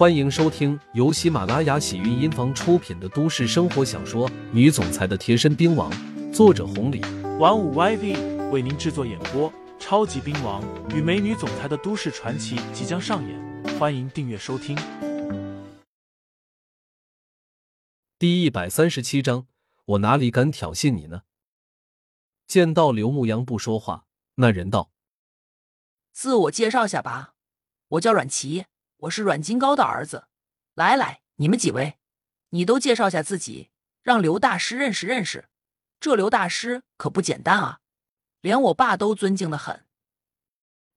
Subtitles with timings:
[0.00, 5.92] 欢迎收听由喜马拉雅喜韵音房出品的都市生活小说《女总裁的贴身兵王》，
[6.32, 7.02] 作者红礼，
[7.38, 9.52] 玩五 YV 为您制作演播。
[9.78, 14.74] 超级兵王与美女总裁的都市传奇即将上演，欢迎订阅收听。
[18.18, 19.48] 第一百三十七章，
[19.84, 21.24] 我哪里敢挑衅你呢？
[22.46, 24.06] 见到刘牧阳不说话，
[24.36, 24.92] 那人道
[26.10, 27.34] ：“自我介绍下吧，
[27.88, 28.64] 我叫阮奇，
[29.00, 30.28] 我是阮金高的儿子。
[30.74, 31.98] 来来，你们几位，
[32.50, 33.70] 你都介绍下自己，
[34.02, 35.48] 让刘大师认识认识。
[35.98, 37.80] 这刘大师可不简单啊，
[38.40, 39.86] 连我爸都尊敬的很。”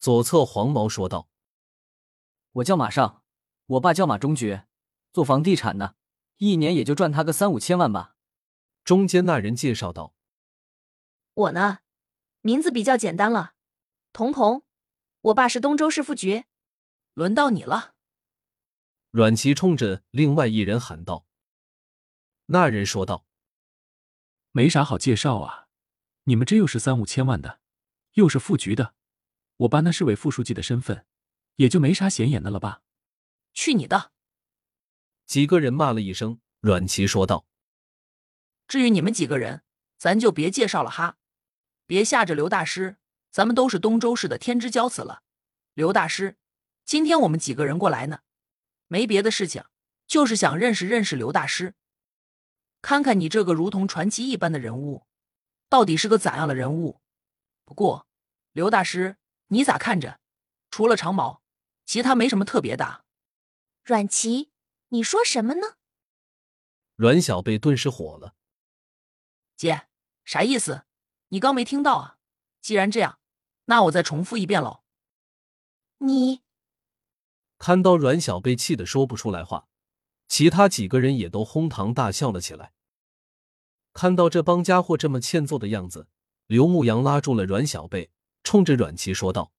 [0.00, 1.28] 左侧黄毛说道
[2.52, 3.22] ：“我叫马尚，
[3.66, 4.66] 我爸叫马中觉，
[5.12, 5.96] 做房地产的，
[6.38, 8.16] 一年也就赚他个三五千万吧。”
[8.84, 10.14] 中间那人介绍道。
[11.34, 11.78] 我呢，
[12.40, 13.54] 名字比较简单了，
[14.12, 14.64] 童童。
[15.22, 16.44] 我爸是东州市副局。
[17.14, 17.94] 轮到你了。
[19.10, 21.26] 阮琪冲着另外一人喊道。
[22.46, 23.26] 那人说道
[24.52, 25.68] ：“没啥好介绍啊，
[26.24, 27.60] 你们这又是三五千万的，
[28.14, 28.94] 又是副局的，
[29.58, 31.06] 我爸那市委副书记的身份，
[31.56, 32.82] 也就没啥显眼的了吧？”
[33.54, 34.12] 去你的！
[35.26, 36.40] 几个人骂了一声。
[36.60, 37.46] 阮琪说道
[38.66, 39.62] ：“至于你们几个人，
[39.98, 41.18] 咱就别介绍了哈。”
[41.86, 42.96] 别吓着刘大师，
[43.30, 45.22] 咱们都是东州市的天之骄子了。
[45.74, 46.38] 刘大师，
[46.84, 48.20] 今天我们几个人过来呢，
[48.88, 49.64] 没别的事情，
[50.06, 51.74] 就是想认识认识刘大师，
[52.82, 55.06] 看看你这个如同传奇一般的人物，
[55.68, 57.00] 到底是个咋样的人物。
[57.64, 58.06] 不过，
[58.52, 59.16] 刘大师，
[59.48, 60.20] 你咋看着？
[60.70, 61.42] 除了长毛，
[61.86, 63.04] 其他没什么特别的。
[63.82, 64.50] 阮琪，
[64.88, 65.76] 你说什么呢？
[66.96, 68.34] 阮小贝顿时火了，
[69.56, 69.88] 姐，
[70.24, 70.84] 啥意思？
[71.28, 72.18] 你刚没听到啊？
[72.60, 73.18] 既然这样，
[73.64, 74.84] 那我再重复一遍喽。
[75.98, 76.43] 你
[77.58, 79.68] 看到阮小贝气得说不出来话，
[80.28, 82.72] 其他几个人也都哄堂大笑了起来。
[83.92, 86.08] 看到这帮家伙这么欠揍的样子，
[86.46, 88.10] 刘牧阳拉住了阮小贝，
[88.42, 89.52] 冲着阮琪说道：“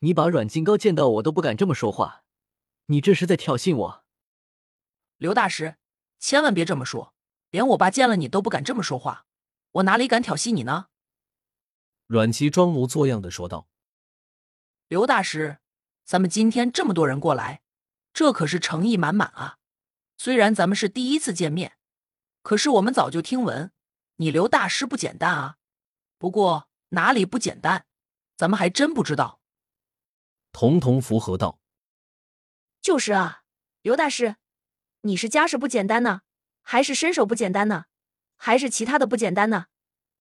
[0.00, 2.22] 你把阮金高见到我都不敢这么说话，
[2.86, 4.04] 你这是在挑衅我。”
[5.18, 5.76] 刘大师，
[6.20, 7.12] 千万别这么说，
[7.50, 9.26] 连我爸见了你都不敢这么说话。
[9.72, 10.86] 我哪里敢挑衅你呢？
[12.06, 13.68] 阮琪装模作样的说道
[14.88, 15.58] ：“刘大师，
[16.08, 17.60] 咱们今天这么多人过来，
[18.14, 19.58] 这可是诚意满满啊！
[20.16, 21.76] 虽然咱们是第一次见面，
[22.40, 23.70] 可是我们早就听闻
[24.16, 25.56] 你刘大师不简单啊。
[26.16, 27.84] 不过哪里不简单，
[28.38, 29.42] 咱们还真不知道。”
[30.50, 31.60] 童童附和道
[32.80, 33.42] ：“就是啊，
[33.82, 34.36] 刘大师，
[35.02, 36.22] 你是家世不简单呢，
[36.62, 37.84] 还是身手不简单呢？”
[38.40, 39.66] 还是其他的不简单呢。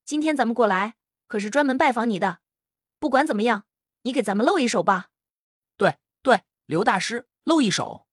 [0.03, 0.95] 今天咱们过来
[1.27, 2.39] 可是专门拜访你的。
[2.99, 3.63] 不管怎么样，
[4.01, 5.11] 你给咱们露一手吧。
[6.67, 8.07] 刘大师露一手。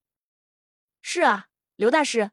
[1.03, 2.31] 是啊，刘大师，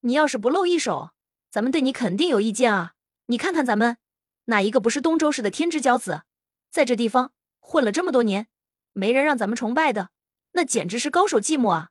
[0.00, 1.12] 你要是不露一手，
[1.50, 2.92] 咱们对你肯定有意见啊。
[3.26, 3.96] 你看看咱们
[4.44, 6.24] 哪一个不是东周市的天之骄子，
[6.70, 8.48] 在这地方混了这么多年，
[8.92, 10.10] 没人让咱们崇拜的，
[10.52, 11.90] 那简直是高手寂寞啊。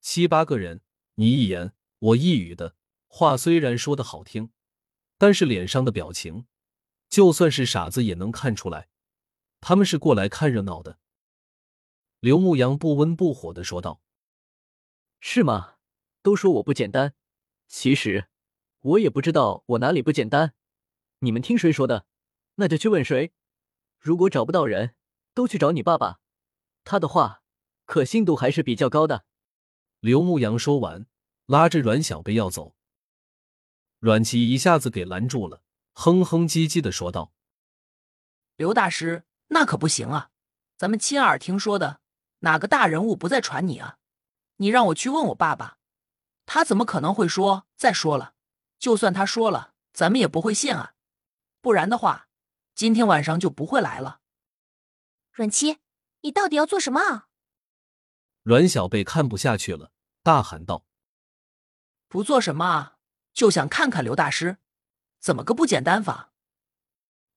[0.00, 0.80] 七八个人，
[1.14, 2.74] 你一言我一语的
[3.06, 4.50] 话，虽然说的好听。
[5.16, 6.46] 但是脸上的表情，
[7.08, 8.88] 就算是傻子也能看出来，
[9.60, 10.98] 他们是过来看热闹的。
[12.24, 14.00] 刘牧阳不温不火的说道
[15.20, 15.74] ：“是吗？
[16.22, 17.12] 都说我不简单，
[17.68, 18.30] 其实
[18.80, 20.54] 我也不知道我哪里不简单。
[21.18, 22.06] 你们听谁说的，
[22.54, 23.34] 那就去问谁。
[23.98, 24.94] 如果找不到人，
[25.34, 26.20] 都去找你爸爸，
[26.82, 27.42] 他的话
[27.84, 29.26] 可信度还是比较高的。”
[30.00, 31.06] 刘牧阳说完，
[31.44, 32.74] 拉着阮小贝要走。
[33.98, 35.62] 阮琪一下子给拦住了，
[35.92, 37.34] 哼哼唧唧的说道
[38.56, 40.30] ：“刘大师，那可不行啊！
[40.78, 42.00] 咱们亲耳听说的，
[42.44, 43.98] 哪个大人物不在传你啊？
[44.56, 45.78] 你让我去问我爸爸，
[46.46, 47.66] 他怎么可能会说？
[47.74, 48.34] 再说了，
[48.78, 50.94] 就算他说了，咱们也不会信啊！
[51.60, 52.28] 不然的话，
[52.74, 54.20] 今天晚上就不会来了。”
[55.32, 55.80] 阮七，
[56.20, 57.28] 你到底要做什么啊？
[58.42, 59.90] 阮小贝看不下去了，
[60.22, 60.84] 大喊道
[62.08, 62.98] ：“不做什么啊！”
[63.34, 64.58] 就想看看刘大师，
[65.18, 66.32] 怎么个不简单法？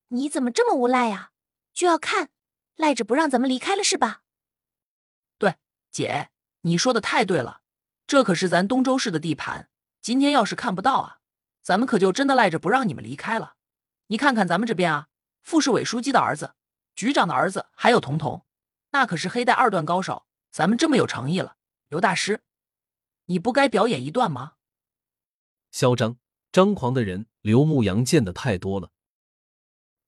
[0.10, 1.32] 你怎么这么无赖呀？
[1.74, 2.30] 就要看，
[2.76, 4.24] 赖着不让咱们离开了是吧？
[5.98, 6.30] 姐，
[6.62, 7.62] 你说的太对了，
[8.06, 9.68] 这可是咱东州市的地盘，
[10.00, 11.22] 今天要是看不到啊，
[11.64, 13.56] 咱们可就真的赖着不让你们离开了。
[14.06, 15.08] 你看看咱们这边啊，
[15.42, 16.54] 副市委书记的儿子、
[16.96, 18.46] 局长的儿子，还有童童，
[18.92, 20.28] 那可是黑带二段高手。
[20.52, 21.56] 咱们这么有诚意了，
[21.90, 22.44] 刘大师，
[23.26, 24.54] 你不该表演一段吗？
[25.72, 26.18] 嚣张
[26.52, 28.92] 张狂的人，刘牧阳见的太多了。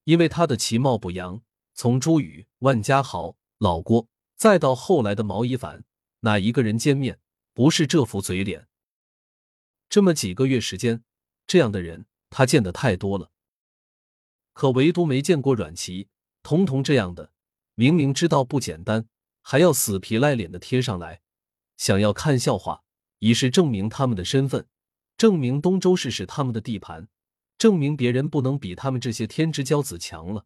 [0.04, 1.42] 因为他的其貌不扬，
[1.74, 4.08] 从朱宇、万家豪、老郭，
[4.40, 5.84] 再到后来的毛一凡，
[6.22, 7.20] 哪一个人见面
[7.54, 8.70] 不是这副嘴脸？
[9.90, 11.04] 这么几个月时间，
[11.46, 13.32] 这样的人他见的太多了，
[14.54, 16.08] 可唯独没见过阮琪、
[16.42, 17.34] 彤彤这样的。
[17.76, 19.10] 明明知道不简单，
[19.42, 21.20] 还要死皮赖脸的贴上来，
[21.76, 22.84] 想要看笑话，
[23.20, 24.66] 以是证明他们的身份，
[25.18, 27.10] 证明东周市是他们的地盘，
[27.58, 30.46] 证明别人不能比他们这些天之骄子强了。